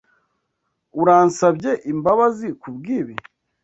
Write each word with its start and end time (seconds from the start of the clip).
Uransabye 1.01 1.71
imbabazi 1.91 2.47
kubwibi. 2.61 3.15